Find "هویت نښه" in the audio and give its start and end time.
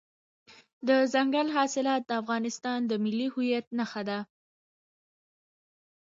3.33-4.01